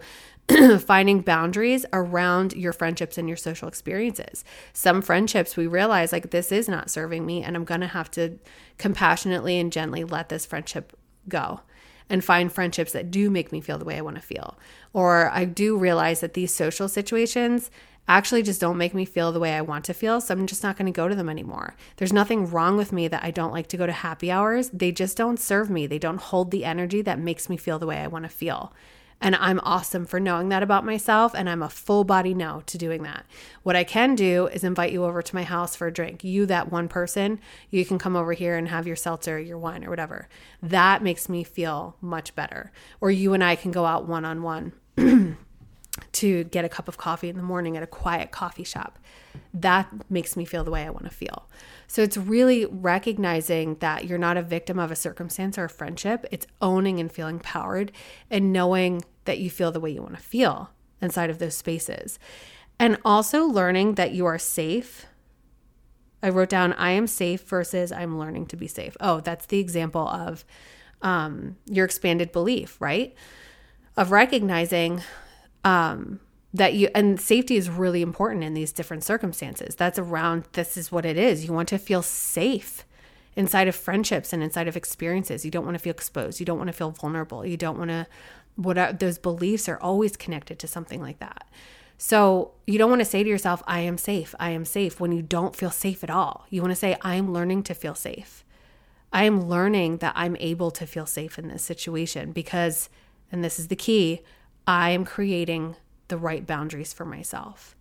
finding 0.81 1.21
boundaries 1.21 1.87
around 1.93 2.53
your 2.53 2.73
friendships 2.73 3.17
and 3.17 3.29
your 3.29 3.37
social 3.37 3.69
experiences. 3.69 4.45
Some 4.73 5.01
friendships 5.01 5.57
we 5.57 5.67
realize 5.67 6.13
like 6.13 6.31
this 6.31 6.53
is 6.53 6.69
not 6.69 6.91
serving 6.91 7.25
me 7.25 7.43
and 7.43 7.57
I'm 7.57 7.65
going 7.65 7.81
to 7.81 7.87
have 7.87 8.11
to 8.13 8.39
compassionately 8.79 9.59
and 9.59 9.73
gently 9.73 10.05
let 10.05 10.29
this 10.29 10.45
friendship 10.45 10.97
go 11.29 11.61
and 12.11 12.23
find 12.23 12.53
friendships 12.53 12.93
that 12.93 13.11
do 13.11 13.31
make 13.31 13.53
me 13.53 13.61
feel 13.61 13.79
the 13.79 13.85
way 13.85 13.97
I 13.97 14.03
want 14.03 14.17
to 14.17 14.23
feel. 14.23 14.59
Or 14.93 15.31
I 15.31 15.45
do 15.47 15.77
realize 15.77 16.21
that 16.21 16.35
these 16.35 16.55
social 16.55 16.89
situations 16.89 17.71
actually 18.07 18.43
just 18.43 18.61
don't 18.61 18.77
make 18.77 18.93
me 18.93 19.07
feel 19.07 19.33
the 19.33 19.41
way 19.41 19.55
I 19.55 19.63
want 19.63 19.87
to 19.87 19.95
feel. 19.95 20.21
So 20.21 20.35
I'm 20.35 20.47
just 20.47 20.63
not 20.63 20.77
going 20.77 20.87
to 20.87 20.93
go 20.93 21.09
to 21.09 21.15
them 21.15 21.31
anymore. 21.31 21.75
There's 21.97 22.13
nothing 22.13 22.51
wrong 22.51 22.77
with 22.77 22.93
me 22.93 23.09
that 23.09 23.25
I 23.25 23.31
don't 23.31 23.53
like 23.53 23.69
to 23.69 23.79
go 23.79 23.87
to 23.87 23.93
happy 23.93 24.31
hours. 24.31 24.69
They 24.71 24.93
just 24.93 25.17
don't 25.17 25.41
serve 25.41 25.71
me. 25.71 25.87
They 25.87 25.99
don't 25.99 26.21
hold 26.21 26.51
the 26.51 26.67
energy 26.67 27.01
that 27.03 27.19
makes 27.19 27.49
me 27.49 27.57
feel 27.57 27.79
the 27.79 27.87
way 27.87 27.99
I 27.99 28.09
want 28.09 28.25
to 28.25 28.29
feel. 28.29 28.75
And 29.25 29.35
I'm 29.37 29.59
awesome 29.61 30.05
for 30.05 30.21
knowing 30.21 30.51
that 30.51 30.63
about 30.63 30.85
myself. 30.85 31.35
And 31.35 31.49
I'm 31.49 31.63
a 31.63 31.71
full 31.71 32.05
body 32.05 32.35
no 32.35 32.63
to 32.67 32.77
doing 32.77 33.05
that. 33.05 33.25
What 33.63 33.75
I 33.75 33.83
can 33.83 34.15
do 34.15 34.49
is 34.49 34.63
invite 34.63 34.93
you 34.93 35.03
over 35.03 35.23
to 35.23 35.35
my 35.35 35.45
house 35.45 35.75
for 35.75 35.87
a 35.87 35.93
drink. 35.93 36.23
You, 36.23 36.45
that 36.45 36.71
one 36.71 36.89
person, 36.89 37.41
you 37.71 37.87
can 37.87 37.99
come 37.99 38.17
over 38.17 38.35
here 38.35 38.55
and 38.55 38.69
have 38.69 38.87
your 38.87 38.97
seltzer, 38.97 39.41
your 39.41 39.57
wine, 39.57 39.83
or 39.83 39.89
whatever. 39.89 40.29
That 40.63 41.03
makes 41.03 41.31
me 41.31 41.43
feel 41.43 41.97
much 42.03 42.35
better. 42.35 42.71
Or 43.01 43.11
you 43.11 43.33
and 43.33 43.43
I 43.43 43.57
can 43.57 43.73
go 43.73 43.87
out 43.87 44.07
one 44.07 44.27
on 44.27 44.43
one 44.43 44.75
to 46.13 46.45
get 46.45 46.67
a 46.67 46.69
cup 46.69 46.87
of 46.87 46.99
coffee 46.99 47.31
in 47.31 47.37
the 47.37 47.43
morning 47.43 47.79
at 47.79 47.83
a 47.83 47.87
quiet 47.87 48.31
coffee 48.31 48.63
shop. 48.63 48.99
That 49.55 49.89
makes 50.11 50.37
me 50.37 50.45
feel 50.45 50.65
the 50.65 50.71
way 50.71 50.85
I 50.85 50.91
want 50.91 51.05
to 51.05 51.11
feel. 51.11 51.49
So 51.87 52.03
it's 52.03 52.19
really 52.19 52.67
recognizing 52.67 53.77
that 53.77 54.05
you're 54.05 54.19
not 54.19 54.37
a 54.37 54.43
victim 54.43 54.79
of 54.79 54.91
a 54.91 54.97
circumstance 54.97 55.57
or 55.57 55.65
a 55.65 55.71
friendship. 55.71 56.27
It's 56.31 56.47
owning 56.61 57.01
and 57.01 57.11
feeling 57.11 57.39
powered 57.39 57.91
and 58.31 58.53
knowing 58.53 59.03
that 59.25 59.39
you 59.39 59.51
feel 59.51 59.73
the 59.73 59.81
way 59.81 59.91
you 59.91 60.03
want 60.03 60.17
to 60.17 60.23
feel 60.23 60.71
inside 61.01 61.31
of 61.31 61.39
those 61.39 61.57
spaces. 61.57 62.19
And 62.79 62.99
also 63.05 63.45
learning 63.45 63.95
that 63.95 64.13
you 64.13 64.27
are 64.27 64.39
safe. 64.39 65.07
I 66.23 66.31
wrote 66.31 66.49
down, 66.49 66.73
I 66.75 66.91
am 66.91 67.07
safe 67.07 67.43
versus 67.43 67.93
I'm 67.93 68.19
learning 68.19 68.47
to 68.47 68.57
be 68.57 68.67
safe. 68.67 68.97
Oh, 69.01 69.21
that's 69.21 69.47
the 69.47 69.61
example 69.61 70.09
of 70.09 70.45
um, 71.03 71.57
your 71.67 71.85
expanded 71.85 72.33
belief, 72.33 72.81
right? 72.81 73.15
Of 73.97 74.11
recognizing 74.11 75.03
um, 75.65 76.21
that 76.53 76.75
you 76.75 76.89
and 76.95 77.21
safety 77.21 77.57
is 77.57 77.69
really 77.69 78.01
important 78.01 78.43
in 78.43 78.55
these 78.55 78.73
different 78.73 79.05
circumstances. 79.05 79.75
That's 79.75 79.99
around 79.99 80.45
this 80.53 80.77
is 80.77 80.91
what 80.91 81.05
it 81.05 81.17
is. 81.17 81.45
You 81.45 81.53
want 81.53 81.69
to 81.69 81.79
feel 81.79 82.03
safe 82.03 82.85
inside 83.37 83.69
of 83.69 83.75
friendships 83.75 84.33
and 84.33 84.43
inside 84.43 84.69
of 84.69 84.77
experiences. 84.77 85.45
You 85.45 85.51
don't 85.51 85.65
want 85.65 85.75
to 85.75 85.83
feel 85.83 85.93
exposed. 85.93 86.41
You 86.41 86.47
don't 86.47 86.59
want 86.59 86.69
to 86.69 86.73
feel 86.73 86.91
vulnerable. 86.91 87.45
You 87.45 87.57
don't 87.57 87.79
want 87.79 87.91
to 87.91 88.07
what 88.57 89.01
those 89.01 89.19
beliefs 89.19 89.69
are 89.69 89.81
always 89.81 90.17
connected 90.17 90.59
to 90.61 90.69
something 90.69 91.01
like 91.01 91.19
that. 91.19 91.49
So 91.99 92.53
you 92.67 92.79
don't 92.79 92.91
want 92.91 93.01
to 93.01 93.07
say 93.07 93.23
to 93.23 93.29
yourself, 93.29 93.63
I 93.67 93.81
am 93.81 93.99
safe, 93.99 94.35
I 94.39 94.51
am 94.51 94.65
safe 94.65 95.01
when 95.01 95.13
you 95.13 95.23
don't 95.23 95.57
feel 95.57 95.71
safe 95.71 96.03
at 96.03 96.11
all. 96.11 96.47
You 96.51 96.61
want 96.61 96.73
to 96.73 96.77
say, 96.77 96.97
I 97.03 97.15
am 97.15 97.33
learning 97.33 97.63
to 97.65 97.75
feel 97.75 97.95
safe. 97.95 98.45
I 99.13 99.25
am 99.25 99.49
learning 99.49 99.99
that 99.99 100.13
I'm 100.17 100.37
able 100.41 100.71
to 100.73 100.87
feel 100.87 101.07
safe 101.07 101.39
in 101.39 101.49
this 101.49 101.63
situation 101.63 102.33
because, 102.33 102.91
and 103.31 103.45
this 103.45 103.59
is 103.59 103.69
the 103.69 103.77
key, 103.77 104.23
I 104.67 104.91
am 104.91 105.05
creating 105.05 105.77
the 106.09 106.17
right 106.17 106.45
boundaries 106.47 106.93
for 106.93 107.05
myself. 107.05 107.77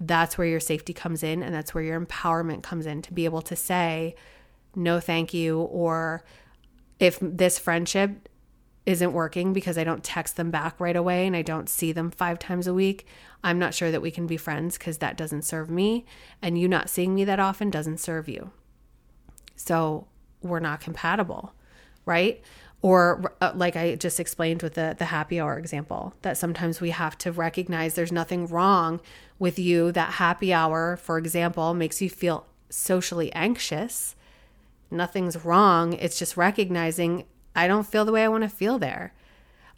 That's 0.00 0.36
where 0.36 0.46
your 0.46 0.60
safety 0.60 0.92
comes 0.92 1.22
in, 1.22 1.42
and 1.42 1.54
that's 1.54 1.72
where 1.72 1.84
your 1.84 2.00
empowerment 2.00 2.64
comes 2.64 2.86
in 2.86 3.02
to 3.02 3.14
be 3.14 3.24
able 3.24 3.42
to 3.42 3.54
say, 3.54 4.16
no, 4.74 4.98
thank 4.98 5.32
you, 5.32 5.60
or 5.60 6.24
if 6.98 7.18
this 7.20 7.58
friendship 7.58 8.28
isn't 8.84 9.12
working 9.12 9.52
because 9.52 9.78
I 9.78 9.84
don't 9.84 10.02
text 10.02 10.36
them 10.36 10.50
back 10.50 10.80
right 10.80 10.96
away 10.96 11.26
and 11.26 11.36
I 11.36 11.42
don't 11.42 11.68
see 11.68 11.92
them 11.92 12.10
five 12.10 12.38
times 12.38 12.66
a 12.66 12.74
week, 12.74 13.06
I'm 13.44 13.58
not 13.58 13.74
sure 13.74 13.90
that 13.90 14.02
we 14.02 14.10
can 14.10 14.26
be 14.26 14.36
friends 14.36 14.76
because 14.76 14.98
that 14.98 15.16
doesn't 15.16 15.42
serve 15.42 15.70
me. 15.70 16.04
And 16.40 16.58
you 16.58 16.68
not 16.68 16.90
seeing 16.90 17.14
me 17.14 17.24
that 17.24 17.40
often 17.40 17.70
doesn't 17.70 17.98
serve 17.98 18.28
you. 18.28 18.50
So 19.54 20.08
we're 20.42 20.60
not 20.60 20.80
compatible, 20.80 21.54
right? 22.04 22.42
or 22.82 23.32
uh, 23.40 23.52
like 23.54 23.76
i 23.76 23.94
just 23.94 24.20
explained 24.20 24.62
with 24.62 24.74
the 24.74 24.94
the 24.98 25.06
happy 25.06 25.40
hour 25.40 25.56
example 25.56 26.12
that 26.22 26.36
sometimes 26.36 26.80
we 26.80 26.90
have 26.90 27.16
to 27.16 27.32
recognize 27.32 27.94
there's 27.94 28.12
nothing 28.12 28.46
wrong 28.48 29.00
with 29.38 29.58
you 29.58 29.90
that 29.92 30.14
happy 30.14 30.52
hour 30.52 30.96
for 30.96 31.16
example 31.16 31.72
makes 31.72 32.02
you 32.02 32.10
feel 32.10 32.46
socially 32.68 33.32
anxious 33.32 34.14
nothing's 34.90 35.44
wrong 35.44 35.94
it's 35.94 36.18
just 36.18 36.36
recognizing 36.36 37.24
I 37.54 37.66
don't 37.66 37.86
feel 37.86 38.04
the 38.04 38.12
way 38.12 38.24
I 38.24 38.28
want 38.28 38.42
to 38.42 38.48
feel 38.48 38.78
there. 38.78 39.12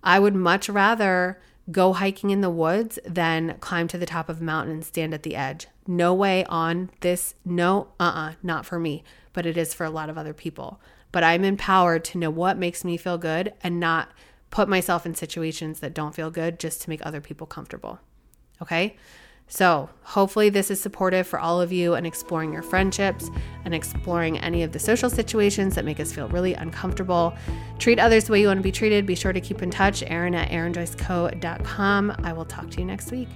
I 0.02 0.19
would 0.19 0.35
much 0.35 0.69
rather 0.69 1.40
go 1.71 1.95
hiking 1.95 2.31
in 2.31 2.40
the 2.40 2.50
woods 2.50 2.99
than 3.07 3.57
climb 3.61 3.88
to 3.88 3.99
the 3.99 4.07
top 4.07 4.28
of 4.28 4.40
a 4.40 4.45
mountain 4.45 4.75
and 4.75 4.85
stand 4.85 5.14
at 5.14 5.23
the 5.23 5.35
edge. 5.35 5.66
No 5.87 6.12
way 6.12 6.45
on 6.45 6.90
this. 7.00 7.35
No, 7.45 7.88
uh 7.99 8.04
uh-uh, 8.04 8.28
uh, 8.28 8.33
not 8.43 8.66
for 8.66 8.78
me, 8.78 9.02
but 9.33 9.47
it 9.47 9.57
is 9.57 9.73
for 9.73 9.85
a 9.85 9.90
lot 9.90 10.11
of 10.11 10.19
other 10.19 10.35
people. 10.35 10.81
But 11.11 11.25
I'm 11.25 11.45
empowered 11.45 12.04
to 12.07 12.19
know 12.19 12.31
what 12.31 12.59
makes 12.59 12.85
me 12.85 12.97
feel 12.97 13.19
good 13.19 13.54
and 13.62 13.81
not 13.81 14.11
put 14.50 14.69
myself 14.69 15.07
in 15.07 15.14
situations 15.14 15.81
that 15.81 15.95
don't 15.95 16.14
feel 16.14 16.31
good 16.31 16.59
just 16.61 16.83
to 16.83 16.90
make 16.90 17.04
other 17.04 17.21
people 17.21 17.47
comfortable. 17.47 17.99
Okay? 18.61 18.97
So, 19.46 19.90
hopefully, 20.02 20.48
this 20.48 20.70
is 20.70 20.80
supportive 20.80 21.26
for 21.26 21.38
all 21.38 21.60
of 21.60 21.70
you 21.70 21.94
and 21.94 22.06
exploring 22.06 22.52
your 22.52 22.62
friendships 22.62 23.30
and 23.64 23.74
exploring 23.74 24.38
any 24.38 24.62
of 24.62 24.72
the 24.72 24.78
social 24.78 25.10
situations 25.10 25.74
that 25.74 25.84
make 25.84 26.00
us 26.00 26.12
feel 26.12 26.28
really 26.28 26.54
uncomfortable. 26.54 27.34
Treat 27.78 27.98
others 27.98 28.24
the 28.24 28.32
way 28.32 28.40
you 28.40 28.48
want 28.48 28.58
to 28.58 28.62
be 28.62 28.72
treated. 28.72 29.06
Be 29.06 29.14
sure 29.14 29.32
to 29.32 29.40
keep 29.40 29.62
in 29.62 29.70
touch. 29.70 30.02
Erin 30.06 30.34
at 30.34 30.50
erinjoyceco.com. 30.50 32.16
I 32.22 32.32
will 32.32 32.46
talk 32.46 32.70
to 32.70 32.78
you 32.78 32.84
next 32.86 33.12
week. 33.12 33.28